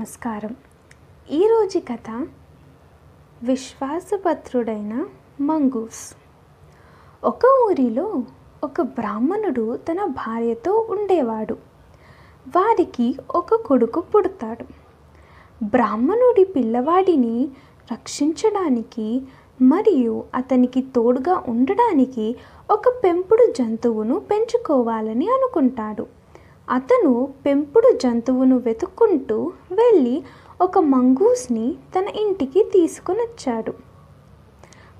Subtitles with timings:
[0.00, 0.56] నమస్కారం.
[1.30, 2.26] ఈరోజు కథ
[3.42, 5.06] విశ్వాసపత్రుడైన
[5.40, 6.14] మంగూస్.
[7.24, 8.22] ఒక ఊరిలో
[8.64, 11.54] ఒక బ్రాహ్మణుడు తన భార్యతో ఉండేవాడు.
[12.56, 14.64] వారికి ఒక కొడుకు పుడతాడు.
[15.64, 17.48] బ్రాహ్మణుడి పిల్లవాడిని
[17.92, 19.22] రక్షించడానికి
[19.62, 22.36] మరియు అతనికి తోడుగా ఉండడానికి
[22.70, 26.20] ఒక పెంపుడు జంతువును పెంచుకోవాలని అనుకుంటాడు.
[26.70, 30.16] అతను పెంపుడు జంతువును వెతుక్కుంటూ వెళ్ళి
[30.60, 33.72] ఒక మంగూస్ని తన ఇంటికి తీసుకొనొచ్చాడు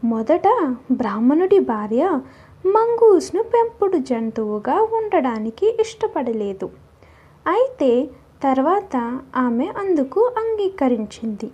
[0.05, 0.47] మొదట
[0.93, 2.05] బ్రాహ్మణుడి భార్య
[2.67, 6.67] మంగూస్ను పెంపుడు జంతువుగా ఉండడానికి ఇష్టపడలేదు.
[7.47, 7.91] అయితే
[8.43, 8.97] తర్వాత
[9.37, 11.51] ఆమె అందుకు అంగీకరించింది.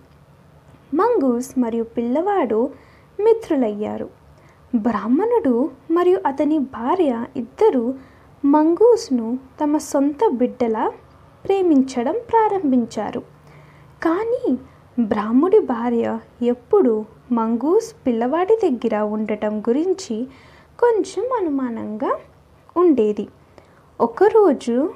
[0.94, 2.60] మంగూస్ మరియు పిల్లవాడు
[3.20, 4.08] మిత్రులయ్యారు.
[4.74, 7.84] బ్రాహ్మణుడు మరియు అతని భార్య ఇద్దరూ
[8.44, 10.84] మంగూస్ను తమ సొంత బిడ్డలా
[11.46, 13.20] ప్రేమించడం ప్రారంభించారు.
[14.02, 14.58] కానీ
[14.98, 20.26] బ్రాహ్ముడి భార్య ఎప్పుడు మంగూస్ పిల్లవాడి దగ్గర ఉండటం గురించి
[20.78, 22.18] కొంచెం అనుమానంగా
[22.76, 23.28] ఉండేది.
[24.00, 24.90] ఒకరోజు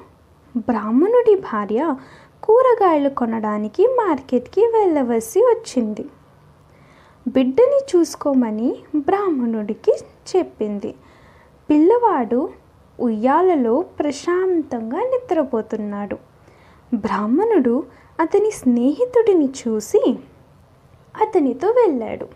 [0.57, 1.95] బ్రాహ్మణుడి భార్య
[2.43, 6.05] కూరగాయలు కొనడానికి మార్కెట్కి వెళ్ళవలసి వచ్చింది.
[7.27, 9.91] బిడ్డని చూసుకోమని బ్రాహ్మణుడికి
[10.37, 10.95] చెప్పింది.
[11.69, 12.49] పిల్లవాడు
[12.99, 16.30] ఉయ్యాలలో ప్రశాంతంగా నిద్రపోతున్నాడు.
[16.93, 17.83] బ్రాహ్మణుడు
[18.19, 20.15] అతని స్నేహితుడిని చూసి
[21.21, 22.27] అతనితో వెళ్ళాడు.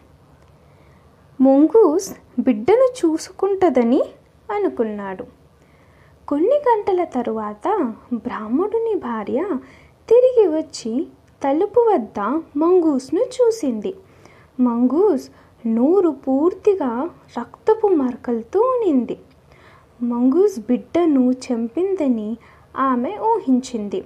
[1.42, 4.02] మొంగూస్ బిడ్డను చూసుకుంటుందని
[4.52, 5.26] అనుకున్నాడు.
[6.28, 9.44] కొన్ని గంటల తరువాత బ్రాహ్మణుని భార్య
[10.10, 11.08] తిరిగి వచ్చి
[11.44, 12.20] తలుపు వద్ద
[12.58, 13.96] మంగూస్ను చూసింది.
[14.60, 15.30] మంగూస్
[15.68, 19.20] నోరు పూర్తిగా రక్తపు మరకలతో ఉనింది.
[20.02, 22.38] మంగూస్ బిడ్డను చంపిందని
[22.78, 24.06] ఆమె ఊహించింది.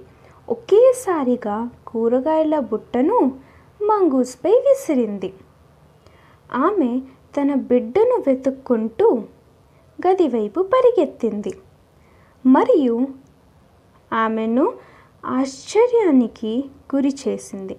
[0.50, 3.20] ఒకేసారిగా కూరగాయల బుట్టను
[3.82, 5.32] మంగూస్పై విసిరింది.
[6.52, 7.00] ఆమె
[7.36, 9.22] తన బిడ్డను వెతుక్కుంటూ
[10.06, 11.52] గది వైపు పరిగెత్తింది.
[12.46, 13.08] మరియు
[14.12, 14.72] ఆమెను
[15.26, 17.76] ఆశ్చర్యానికి గురి చేసింది.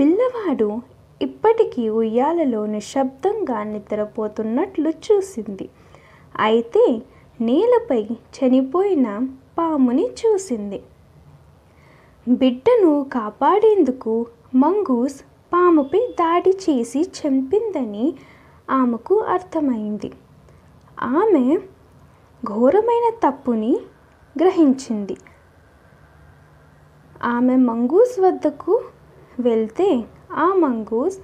[0.00, 0.80] పిల్లవాడు
[1.22, 5.68] ఇప్పటికీ ఉయ్యాలలో నిశ్శబ్దంగా నిద్రపోతున్నట్లు చూసింది.
[6.40, 7.02] అయితే
[7.40, 9.28] నేలపై చనిపోయిన
[9.58, 10.82] పాముని చూసింది.
[12.28, 15.20] బిడ్డను కాపాడేందుకు మంగూస్
[15.52, 18.14] పాముపై దాడి చేసి చంపిందని
[18.70, 20.12] ఆమెకు అర్థమైంది.
[21.00, 21.58] ఆమె
[22.44, 23.80] ఘోరమైన తప్పుని
[24.38, 25.16] గ్రహించింది.
[27.24, 28.82] ఆమె మంగూస్ వద్దకు
[29.40, 31.18] వెళ్తే ఆ మంగూస్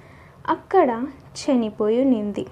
[0.47, 1.05] అక్కడ
[1.41, 2.45] చనిపోయినింది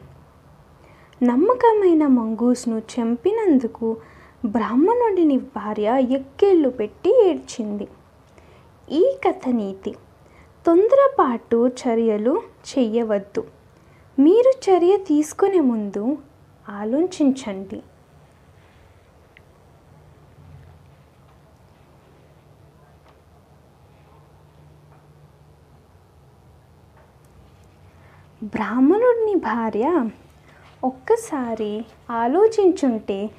[1.24, 3.98] నమ్మకమైన మంగూస్ను చంపినందుకు
[4.46, 7.88] బ్రాహ్మణుడిని భార్య ఎక్కేళ్ళు పెట్టి ఏడ్చింది.
[8.92, 9.96] ఈ కథ నీతి
[10.66, 13.48] తొందరపాటు చర్యలు చెయ్యవద్దు.
[14.20, 16.18] మీరు చర్య తీసుకునే ముందు
[16.70, 17.84] ఆలోచించండి.
[28.44, 30.10] బ్రాహ్మణుడిని భార్య
[30.84, 33.30] ఒక్కసారి ఆలోచించుంటే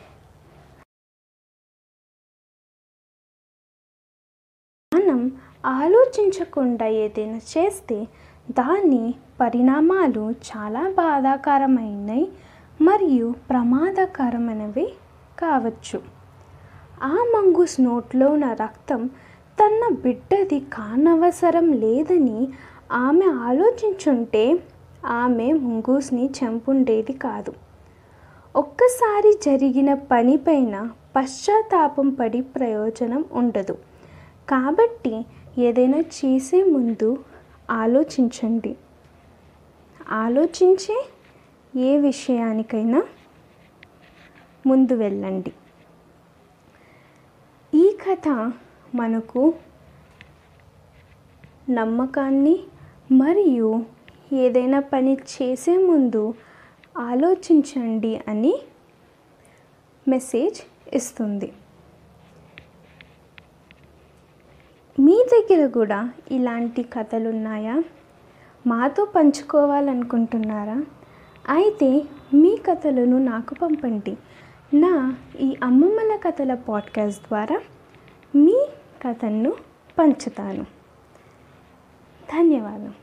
[5.65, 8.09] ఆలోచించకుండా ఏదైనా చేస్తే
[8.51, 12.29] దాని పరిణామాలు చాలా బాధాకరమైనవి
[12.83, 14.93] మరియు ప్రమాదకరమైనవి
[15.39, 16.03] కావచ్చు.
[17.03, 19.07] ఆ మంగూస్ నోట్లో ఉన్న రక్తం
[19.61, 22.49] తన బిడ్డది కానవసరం లేదని
[22.93, 24.59] ఆమె ఆలోచించుంటే
[25.07, 27.53] ఆమె ముంగూస్ని చంపుండేది కాదు.
[28.57, 33.79] ఒక్కసారి జరిగిన పనిపైన పశ్చాత్తాపం పడి ప్రయోజనం ఉండదు.
[34.51, 35.27] కాబట్టి
[35.59, 37.25] ఏదైనా చేసే ముందు
[37.71, 38.77] ఆలోచించండి.
[40.11, 41.07] ఆలోచించే
[41.81, 43.03] ఏ విషయానికైనా
[44.67, 45.53] ముందు వెళ్ళండి.
[47.75, 48.53] ఈ కథ
[48.95, 49.55] మనకు
[51.71, 52.61] నమ్మకాన్ని
[53.13, 53.85] మరియు
[54.33, 56.35] ఏదైనా పని చేసే ముందు
[56.99, 58.63] ఆలోచించండి అని
[60.09, 60.61] మెసేజ్
[60.95, 61.53] ఇస్తుంది.
[65.01, 67.83] మీ దగ్గర కూడా ఇలాంటి కథలు ఉన్నాయా
[68.67, 70.83] మాతో పంచుకోవాలనుకుంటున్నారా?
[71.49, 72.03] అయితే
[72.35, 74.17] మీ కథలను నాకు పంపండి.
[74.75, 77.61] నా ఈ అమ్మమ్మల కథల పాడ్కాస్ట్ ద్వారా
[78.37, 78.69] మీ
[79.09, 79.53] కథను
[79.99, 80.63] పంచుతాను.
[82.33, 82.95] ధన్యవాదం.